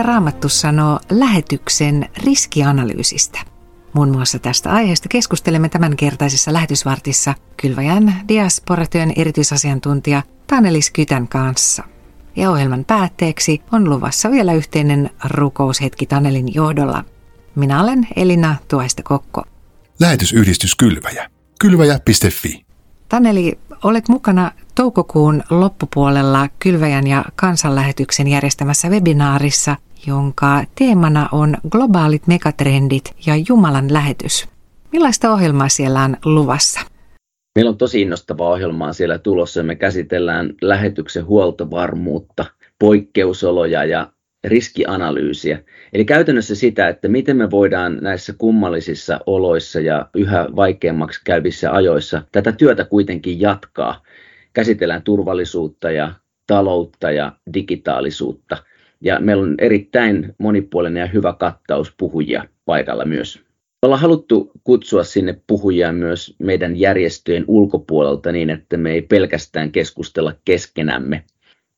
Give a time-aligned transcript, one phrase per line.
[0.00, 3.38] mitä Raamattu sanoo lähetyksen riskianalyysistä.
[3.92, 11.84] Muun muassa tästä aiheesta keskustelemme tämänkertaisessa lähetysvartissa Kylväjän diasporatyön erityisasiantuntija Tanelis Kytän kanssa.
[12.36, 17.04] Ja ohjelman päätteeksi on luvassa vielä yhteinen rukoushetki Tanelin johdolla.
[17.54, 19.42] Minä olen Elina Tuaista Kokko.
[20.00, 21.30] Lähetysyhdistys Kylväjä.
[21.58, 22.64] Kylväjä.fi
[23.08, 33.14] Taneli, olet mukana toukokuun loppupuolella Kylväjän ja kansanlähetyksen järjestämässä webinaarissa, jonka teemana on globaalit megatrendit
[33.26, 34.48] ja Jumalan lähetys.
[34.92, 36.80] Millaista ohjelmaa siellä on luvassa?
[37.54, 39.62] Meillä on tosi innostava ohjelmaa siellä tulossa.
[39.62, 42.44] Me käsitellään lähetyksen huoltovarmuutta,
[42.78, 44.12] poikkeusoloja ja
[44.44, 45.62] riskianalyysiä.
[45.92, 52.22] Eli käytännössä sitä, että miten me voidaan näissä kummallisissa oloissa ja yhä vaikeammaksi käyvissä ajoissa
[52.32, 54.02] tätä työtä kuitenkin jatkaa.
[54.52, 56.12] Käsitellään turvallisuutta ja
[56.46, 58.56] taloutta ja digitaalisuutta.
[59.00, 63.40] Ja meillä on erittäin monipuolinen ja hyvä kattaus puhujia paikalla myös.
[63.82, 70.34] Ollaan haluttu kutsua sinne puhujia myös meidän järjestöjen ulkopuolelta niin, että me ei pelkästään keskustella
[70.44, 71.24] keskenämme,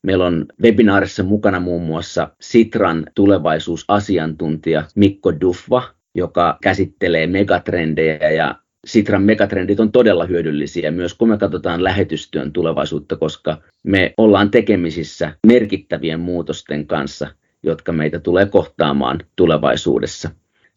[0.02, 5.82] Meillä on webinaarissa mukana muun muassa Sitran tulevaisuusasiantuntija Mikko Dufva,
[6.14, 8.54] joka käsittelee megatrendejä ja
[8.86, 15.32] Sitran megatrendit on todella hyödyllisiä myös, kun me katsotaan lähetystyön tulevaisuutta, koska me ollaan tekemisissä
[15.46, 17.28] merkittävien muutosten kanssa,
[17.62, 20.30] jotka meitä tulee kohtaamaan tulevaisuudessa.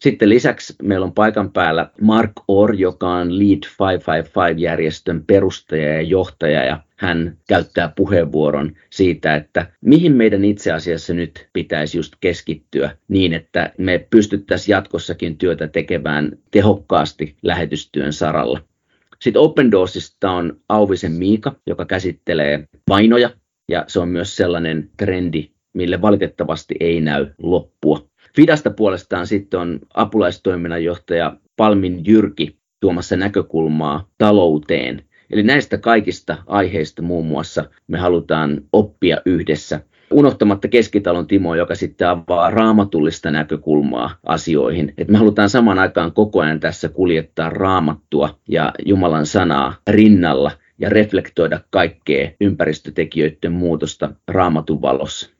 [0.06, 6.64] Sitten lisäksi meillä on paikan päällä Mark Orr, joka on Lead 555-järjestön perustaja ja johtaja,
[6.64, 13.32] ja hän käyttää puheenvuoron siitä, että mihin meidän itse asiassa nyt pitäisi just keskittyä niin,
[13.32, 18.60] että me pystyttäisiin jatkossakin työtä tekemään tehokkaasti lähetystyön saralla.
[19.20, 23.30] Sitten Open Doorsista on Auvisen Miika, joka käsittelee vainoja,
[23.68, 28.15] ja se on myös sellainen trendi, mille valitettavasti ei näy loppua.
[28.36, 35.02] Fidasta puolestaan sitten on apulaistoiminnanjohtaja Palmin Jyrki tuomassa näkökulmaa talouteen.
[35.30, 39.80] Eli näistä kaikista aiheista muun muassa me halutaan oppia yhdessä.
[40.10, 44.94] Unohtamatta keskitalon Timo, joka sitten avaa raamatullista näkökulmaa asioihin.
[44.98, 50.88] Et me halutaan saman aikaan koko ajan tässä kuljettaa raamattua ja Jumalan sanaa rinnalla ja
[50.88, 55.30] reflektoida kaikkea ympäristötekijöiden muutosta raamatun valossa.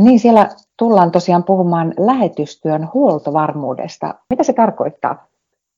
[0.00, 0.48] Niin, siellä
[0.82, 4.14] tullaan tosiaan puhumaan lähetystyön huoltovarmuudesta.
[4.30, 5.28] Mitä se tarkoittaa?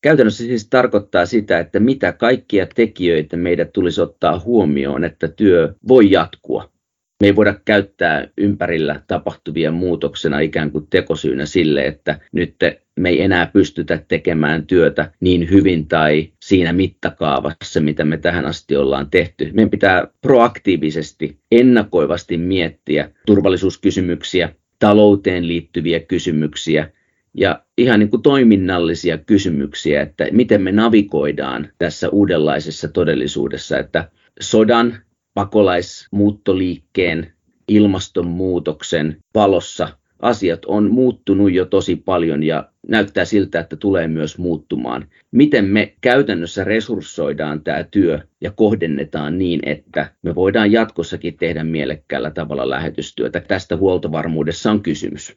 [0.03, 6.11] Käytännössä siis tarkoittaa sitä, että mitä kaikkia tekijöitä meidän tulisi ottaa huomioon, että työ voi
[6.11, 6.75] jatkua
[7.21, 12.55] me ei voida käyttää ympärillä tapahtuvia muutoksena ikään kuin tekosyynä sille, että nyt
[13.01, 18.77] me ei enää pystytä tekemään työtä niin hyvin tai siinä mittakaavassa, mitä me tähän asti
[18.77, 19.51] ollaan tehty.
[19.53, 24.55] Meidän pitää proaktiivisesti, ennakoivasti miettiä turvallisuuskysymyksiä,
[24.85, 26.91] talouteen liittyviä kysymyksiä
[27.35, 34.99] ja ihan niin kuin toiminnallisia kysymyksiä, että miten me navigoidaan tässä uudenlaisessa todellisuudessa, että sodan
[35.35, 37.33] pakolaismuuttoliikkeen,
[37.69, 39.89] ilmastonmuutoksen valossa
[40.23, 45.07] asiat on muuttunut jo tosi paljon ja näyttää siltä, että tulee myös muuttumaan.
[45.31, 52.31] Miten me käytännössä resurssoidaan tämä työ ja kohdennetaan niin, että me voidaan jatkossakin tehdä mielekkäällä
[52.31, 53.41] tavalla lähetystyötä.
[53.41, 55.37] Tästä huoltovarmuudessa on kysymys.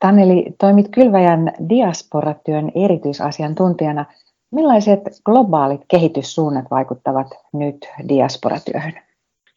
[0.00, 4.04] Taneli, toimit Kylväjän diasporatyön erityisasiantuntijana.
[4.50, 9.07] Millaiset globaalit kehityssuunnat vaikuttavat nyt diasporatyöhön?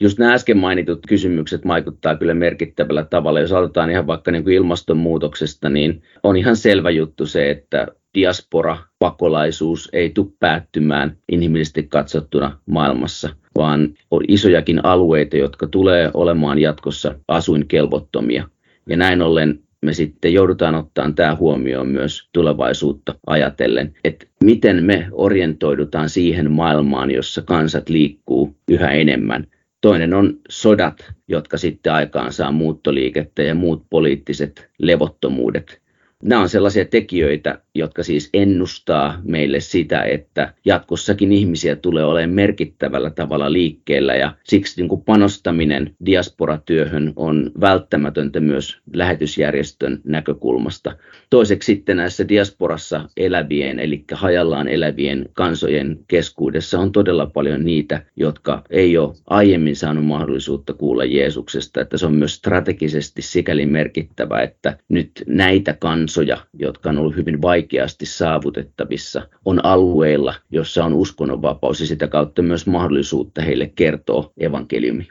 [0.02, 3.40] Just nämä äsken mainitut kysymykset vaikuttaa kyllä merkittävällä tavalla.
[3.40, 8.78] Jos aloitetaan ihan vaikka niin kuin ilmastonmuutoksesta, niin on ihan selvä juttu se, että diaspora,
[9.00, 17.16] pakolaisuus ei tule päättymään inhimillisesti katsottuna maailmassa, vaan on isojakin alueita, jotka tulee olemaan jatkossa
[17.28, 18.50] asuinkelvottomia.
[18.90, 25.08] Ja näin ollen me sitten joudutaan ottamaan tämä huomioon myös tulevaisuutta ajatellen, että miten me
[25.12, 29.48] orientoidutaan siihen maailmaan, jossa kansat liikkuu yhä enemmän
[29.82, 35.81] Toinen on sodat, jotka sitten aikaan saa muuttoliikettä ja muut poliittiset levottomuudet
[36.22, 43.10] Nämä on sellaisia tekijöitä, jotka siis ennustaa meille sitä, että jatkossakin ihmisiä tulee olemaan merkittävällä
[43.10, 50.96] tavalla liikkeellä ja siksi niin kuin panostaminen diasporatyöhön on välttämätöntä myös lähetysjärjestön näkökulmasta.
[51.30, 58.64] Toiseksi sitten näissä diasporassa elävien, eli hajallaan elävien kansojen keskuudessa on todella paljon niitä, jotka
[58.70, 64.78] ei ole aiemmin saanut mahdollisuutta kuulla Jeesuksesta, että se on myös strategisesti sikäli merkittävä, että
[64.90, 71.80] nyt näitä kansoja kansoja, jotka on ollut hyvin vaikeasti saavutettavissa, on alueilla, jossa on uskonnonvapaus
[71.80, 75.08] ja sitä kautta myös mahdollisuutta heille kertoa evankeliumi.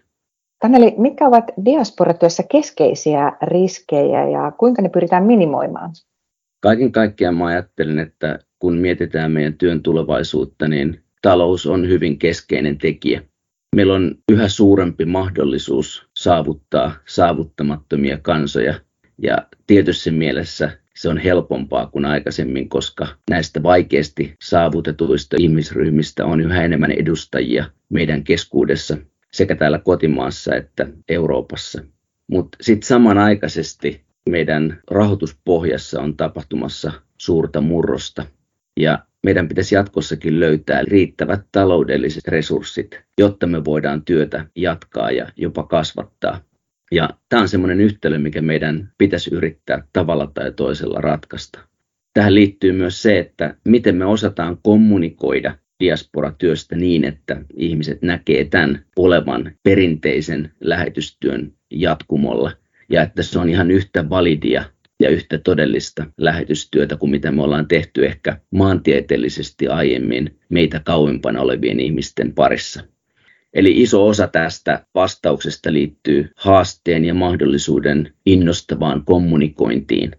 [0.63, 5.91] Taneli, mitkä ovat diasporatyössä keskeisiä riskejä ja kuinka ne pyritään minimoimaan?
[6.63, 12.79] Kaiken kaikkiaan mä ajattelen, että kun mietitään meidän työn tulevaisuutta, niin talous on hyvin keskeinen
[12.79, 13.23] tekijä.
[13.77, 18.75] Meillä on yhä suurempi mahdollisuus saavuttaa saavuttamattomia kansoja
[19.23, 20.71] ja tietyssä mielessä
[21.01, 28.25] se on helpompaa kuin aikaisemmin, koska näistä vaikeasti saavutetuista ihmisryhmistä on yhä enemmän edustajia meidän
[28.25, 28.97] keskuudessa
[29.33, 31.83] sekä täällä kotimaassa että Euroopassa.
[32.27, 38.27] Mutta sitten samanaikaisesti meidän rahoituspohjassa on tapahtumassa suurta murrosta
[38.81, 45.63] ja meidän pitäisi jatkossakin löytää riittävät taloudelliset resurssit, jotta me voidaan työtä jatkaa ja jopa
[45.63, 46.50] kasvattaa.
[46.91, 51.61] Ja tämä on semmoinen yhtälö, mikä meidän pitäisi yrittää tavalla tai toisella ratkaista.
[52.15, 58.85] Tähän liittyy myös se, että miten me osataan kommunikoida diasporatyöstä niin, että ihmiset näkee tämän
[58.97, 62.53] olevan perinteisen lähetystyön jatkumolla
[62.89, 64.65] ja että se on ihan yhtä validia
[65.01, 71.81] ja yhtä todellista lähetystyötä kuin mitä me ollaan tehty ehkä maantieteellisesti aiemmin meitä kauempana olevien
[71.81, 72.85] ihmisten parissa.
[73.55, 80.13] Eli iso osa tästä vastauksesta liittyy haasteen ja mahdollisuuden innostavaan kommunikointiin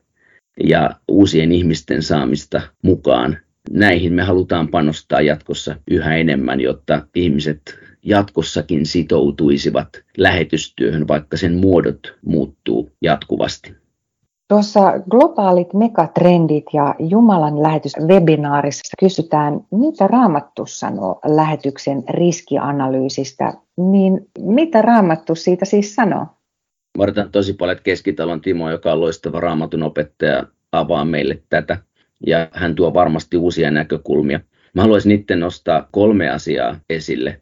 [0.63, 3.37] ja uusien ihmisten saamista mukaan.
[3.69, 11.99] Näihin me halutaan panostaa jatkossa yhä enemmän, jotta ihmiset jatkossakin sitoutuisivat lähetystyöhön, vaikka sen muodot
[12.25, 13.80] muuttuu jatkuvasti.
[14.51, 24.81] Tuossa globaalit megatrendit ja Jumalan lähetys webinaarissa kysytään, mitä Raamattu sanoo lähetyksen riskianalyysistä, niin mitä
[24.81, 26.25] Raamattu siitä siis sanoo?
[26.97, 31.77] Mä odotan tosi paljon, että Keskitalon Timo, joka on loistava raamatun opettaja, avaa meille tätä
[32.27, 34.39] ja hän tuo varmasti uusia näkökulmia.
[34.73, 37.41] Mä haluaisin itse nostaa kolme asiaa esille.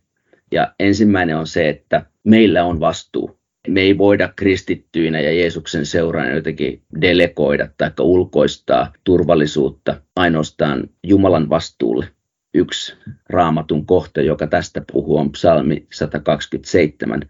[0.51, 6.35] Ja ensimmäinen on se, että meillä on vastuu me ei voida kristittyinä ja Jeesuksen seuraajana
[6.35, 12.07] jotenkin delegoida tai ulkoistaa turvallisuutta ainoastaan Jumalan vastuulle.
[12.53, 12.95] Yksi
[13.29, 17.21] raamatun kohta, joka tästä puhuu, on psalmi 127.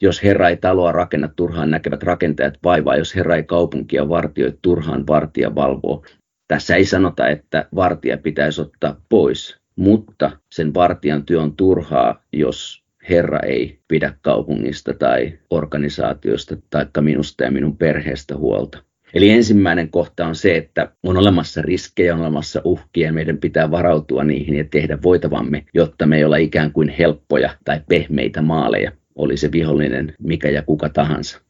[0.00, 2.96] Jos Herra ei taloa rakenna, turhaan näkevät rakentajat vaivaa.
[2.96, 6.04] Jos Herra ei kaupunkia vartioi, turhaan vartija valvoo.
[6.48, 12.82] Tässä ei sanota, että vartija pitäisi ottaa pois, mutta sen vartijan työ on turhaa, jos
[13.08, 18.82] Herra ei pidä kaupungista tai organisaatiosta tai minusta ja minun perheestä huolta.
[19.14, 23.70] Eli ensimmäinen kohta on se, että on olemassa riskejä, on olemassa uhkia ja meidän pitää
[23.70, 28.92] varautua niihin ja tehdä voitavamme, jotta me ei olla ikään kuin helppoja tai pehmeitä maaleja,
[29.14, 31.40] oli se vihollinen mikä ja kuka tahansa.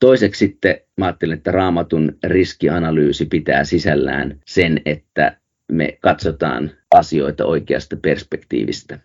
[0.00, 5.36] Toiseksi sitten mä ajattelen, että raamatun riskianalyysi pitää sisällään sen, että
[5.72, 8.98] me katsotaan asioita oikeasta perspektiivistä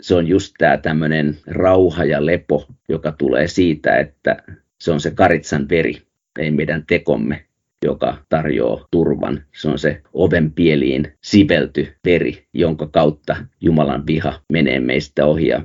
[0.00, 4.36] se on just tämä tämmöinen rauha ja lepo, joka tulee siitä, että
[4.78, 6.02] se on se karitsan veri,
[6.38, 7.44] ei meidän tekomme,
[7.84, 9.44] joka tarjoaa turvan.
[9.54, 15.48] Se on se oven pieliin sivelty veri, jonka kautta Jumalan viha menee meistä ohi.
[15.48, 15.62] Ja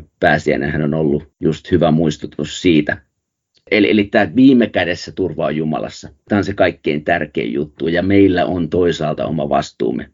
[0.72, 2.98] hän on ollut just hyvä muistutus siitä.
[3.72, 6.10] Eli, eli tämä viime kädessä turvaa Jumalassa.
[6.30, 10.10] Tämä on se kaikkein tärkein juttu ja meillä on toisaalta oma vastuumme.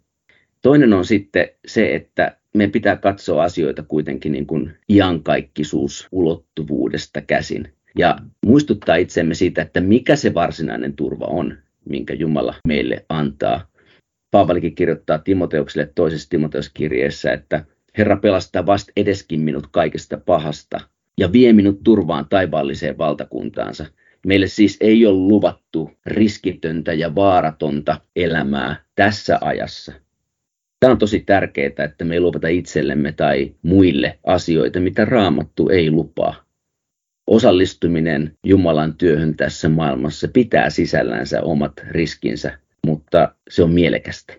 [0.61, 7.73] Toinen on sitten se, että me pitää katsoa asioita kuitenkin niin kuin iankaikkisuus ulottuvuudesta käsin
[7.97, 11.57] ja muistuttaa itsemme siitä, että mikä se varsinainen turva on,
[11.89, 13.67] minkä Jumala meille antaa.
[14.31, 17.65] Paavalikin kirjoittaa Timoteukselle toisessa Timoteuskirjeessä, että
[17.97, 20.79] Herra pelastaa vast edeskin minut kaikesta pahasta
[21.17, 23.85] ja vie minut turvaan taivaalliseen valtakuntaansa.
[24.25, 29.93] Meille siis ei ole luvattu riskitöntä ja vaaratonta elämää tässä ajassa,
[30.81, 35.91] Tämä on tosi tärkeää, että me ei luvata itsellemme tai muille asioita, mitä raamattu ei
[35.91, 36.45] lupaa.
[37.27, 44.33] Osallistuminen Jumalan työhön tässä maailmassa pitää sisällänsä omat riskinsä, mutta se on mielekästä.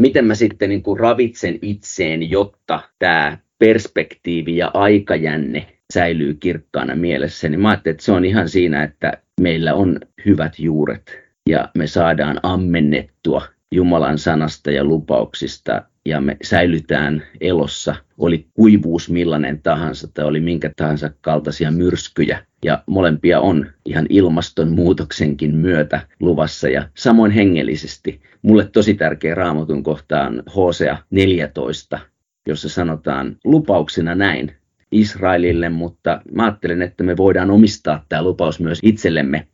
[0.00, 7.48] Miten mä sitten niin kuin ravitsen itseen, jotta tämä perspektiivi ja aikajänne säilyy kirkkaana mielessä,
[7.48, 11.86] niin mä ajattelin, että se on ihan siinä, että meillä on hyvät juuret ja me
[11.86, 13.42] saadaan ammennettua
[13.74, 20.70] Jumalan sanasta ja lupauksista ja me säilytään elossa, oli kuivuus millainen tahansa tai oli minkä
[20.76, 22.46] tahansa kaltaisia myrskyjä.
[22.64, 28.20] Ja molempia on ihan ilmastonmuutoksenkin myötä luvassa ja samoin hengellisesti.
[28.42, 31.98] Mulle tosi tärkeä raamatun kohta on Hosea 14,
[32.46, 34.52] jossa sanotaan lupauksena näin
[34.92, 39.46] Israelille, mutta mä ajattelen, että me voidaan omistaa tämä lupaus myös itsellemme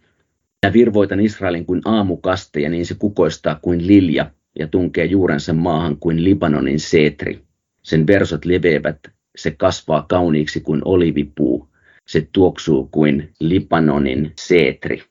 [0.67, 5.97] ja virvoitan Israelin kuin aamukaste ja niin se kukoistaa kuin lilja ja tunkee juurensa maahan
[5.97, 7.41] kuin Libanonin seetri.
[7.83, 8.99] Sen versot leveävät,
[9.37, 11.69] se kasvaa kauniiksi kuin olivipuu.
[12.07, 15.03] se tuoksuu kuin Libanonin seetri.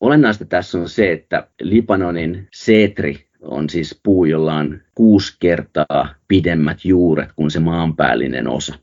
[0.00, 6.84] Olennaista tässä on se, että Libanonin seetri on siis puu, jolla on kuusi kertaa pidemmät
[6.84, 8.74] juuret kuin se maanpäällinen osa.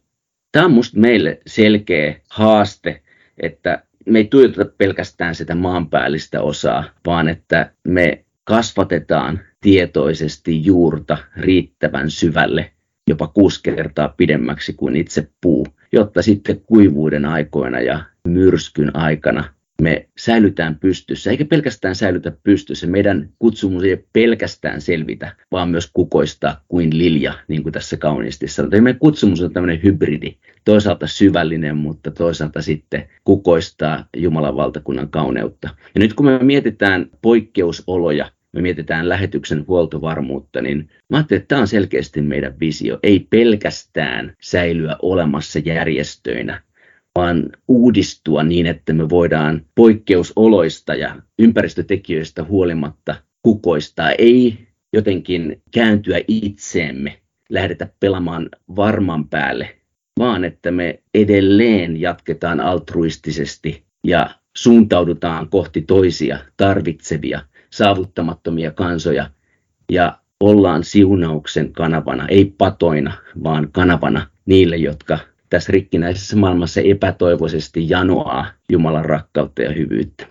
[0.51, 3.01] Tämä on minusta meille selkeä haaste,
[3.37, 12.11] että me ei tuijoteta pelkästään sitä maanpäällistä osaa, vaan että me kasvatetaan tietoisesti juurta riittävän
[12.11, 12.71] syvälle,
[13.07, 19.43] jopa kuusi kertaa pidemmäksi kuin itse puu, jotta sitten kuivuuden aikoina ja myrskyn aikana
[19.81, 22.87] me säilytään pystyssä, eikä pelkästään säilytä pystyssä.
[22.87, 28.83] Meidän kutsumus ei pelkästään selvitä, vaan myös kukoistaa kuin lilja, niin kuin tässä kauniisti sanotaan.
[28.83, 35.69] Meidän kutsumus on tämmöinen hybridi, toisaalta syvällinen, mutta toisaalta sitten kukoistaa Jumalan valtakunnan kauneutta.
[35.95, 41.61] Ja nyt kun me mietitään poikkeusoloja, me mietitään lähetyksen huoltovarmuutta, niin mä ajattelin, että tämä
[41.61, 42.99] on selkeästi meidän visio.
[43.03, 46.61] Ei pelkästään säilyä olemassa järjestöinä,
[47.15, 57.21] vaan uudistua niin, että me voidaan poikkeusoloista ja ympäristötekijöistä huolimatta kukoistaa, ei jotenkin kääntyä itseemme,
[57.49, 59.75] lähdetä pelaamaan varman päälle,
[60.19, 69.29] vaan että me edelleen jatketaan altruistisesti ja suuntaudutaan kohti toisia tarvitsevia, saavuttamattomia kansoja
[69.91, 73.13] ja ollaan siunauksen kanavana, ei patoina,
[73.43, 75.19] vaan kanavana niille, jotka
[75.51, 80.27] tässä rikkinäisessä maailmassa epätoivoisesti janoaa Jumalan rakkautta ja hyvyyttä.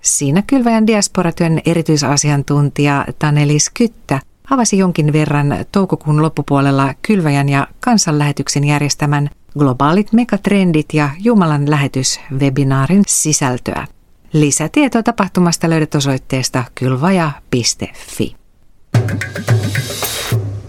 [0.00, 4.20] Siinä Kylväjän diasporatyön erityisasiantuntija Tanelis Kyttä
[4.50, 13.86] avasi jonkin verran toukokuun loppupuolella Kylväjän ja kansanlähetyksen järjestämän Globaalit megatrendit ja Jumalan lähetys-webinaarin sisältöä.
[14.32, 18.36] Lisätietoa tapahtumasta löydät osoitteesta kylvaja.fi.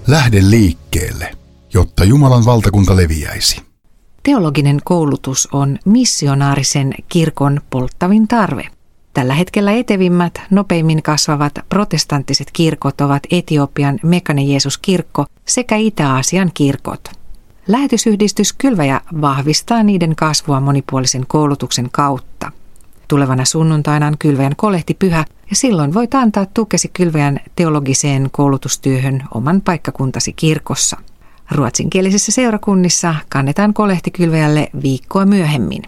[0.08, 1.38] Lähde liikkeelle
[1.74, 3.62] jotta Jumalan valtakunta leviäisi.
[4.24, 8.68] Teologinen koulutus on missionaarisen kirkon polttavin tarve.
[9.14, 17.10] Tällä hetkellä etevimmät, nopeimmin kasvavat protestanttiset kirkot ovat Etiopian Mekane Jeesus-kirkko sekä Itä-Aasian kirkot.
[17.68, 22.52] Lähetysyhdistys Kylväjä vahvistaa niiden kasvua monipuolisen koulutuksen kautta.
[23.08, 30.34] Tulevana sunnuntaina on Kylväjän kolehtipyhä ja silloin voit antaa tukesi Kylväjän teologiseen koulutustyöhön oman paikkakuntasi
[30.34, 30.98] kirkossa.
[31.51, 35.82] Ruotsinkielisissä seurakunnissa kannetaan kolehtikylväjälle viikkoa myöhemmin.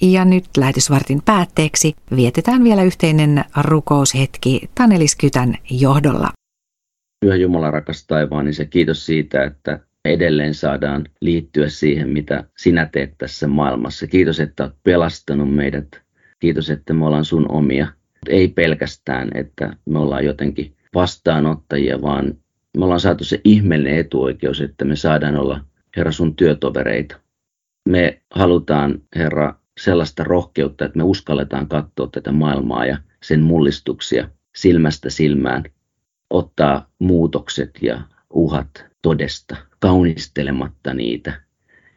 [0.00, 6.28] Ja nyt lähetysvartin päätteeksi vietetään vielä yhteinen rukoushetki Tanelis Kytän johdolla.
[7.20, 12.88] Pyhä Jumala rakas taivaan, niin se kiitos siitä, että edelleen saadaan liittyä siihen, mitä sinä
[12.92, 14.06] teet tässä maailmassa.
[14.06, 15.88] Kiitos, että olet pelastanut meidät.
[16.40, 17.86] Kiitos, että me ollaan sun omia.
[18.28, 22.34] Ei pelkästään, että me ollaan jotenkin vastaanottajia, vaan
[22.76, 25.64] me ollaan saatu se ihmeellinen etuoikeus, että me saadaan olla,
[25.96, 27.20] Herra, sun työtovereita.
[27.88, 35.10] Me halutaan, Herra, sellaista rohkeutta, että me uskalletaan katsoa tätä maailmaa ja sen mullistuksia silmästä
[35.10, 35.64] silmään,
[36.30, 41.42] ottaa muutokset ja uhat todesta, kaunistelematta niitä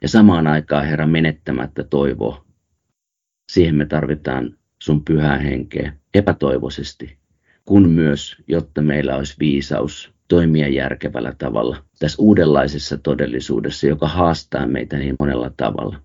[0.01, 2.45] ja samaan aikaan, Herra, menettämättä toivoa.
[3.51, 7.17] Siihen me tarvitaan sun pyhää henkeä epätoivoisesti,
[7.65, 14.97] kun myös, jotta meillä olisi viisaus toimia järkevällä tavalla tässä uudenlaisessa todellisuudessa, joka haastaa meitä
[14.97, 15.99] niin monella tavalla.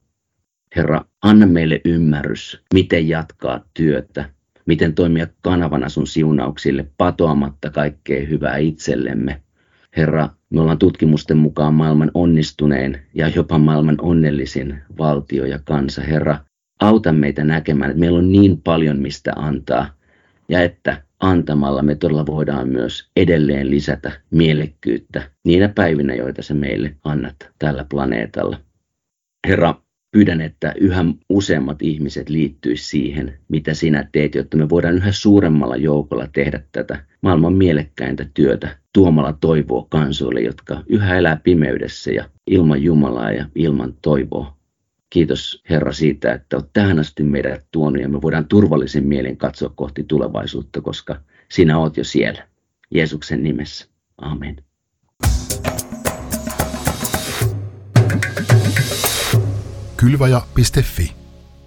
[0.77, 4.31] Herra, anna meille ymmärrys, miten jatkaa työtä,
[4.67, 9.43] miten toimia kanavana sun siunauksille patoamatta kaikkea hyvää itsellemme.
[9.97, 16.03] Herra, me ollaan tutkimusten mukaan maailman onnistunein ja jopa maailman onnellisin valtio ja kansa.
[16.03, 16.39] Herra,
[16.81, 19.87] auta meitä näkemään, että meillä on niin paljon mistä antaa
[20.49, 26.97] ja että antamalla me todella voidaan myös edelleen lisätä mielekkyyttä niinä päivinä, joita sä meille
[27.05, 28.61] annat tällä planeetalla.
[29.47, 29.75] Herra,
[30.13, 35.77] pyydän, että yhä useammat ihmiset liittyisivät siihen, mitä sinä teet, jotta me voidaan yhä suuremmalla
[35.77, 42.83] joukolla tehdä tätä maailman mielekkäintä työtä tuomalla toivoa kansoille, jotka yhä elää pimeydessä ja ilman
[42.83, 44.56] Jumalaa ja ilman toivoa.
[45.17, 49.69] Kiitos Herra siitä, että olet tähän asti meidät tuonut ja me voidaan turvallisin mielin katsoa
[49.69, 52.49] kohti tulevaisuutta, koska sinä oot jo siellä.
[52.91, 53.87] Jeesuksen nimessä.
[54.19, 54.57] Amen.
[59.97, 61.26] Kylvaja.fi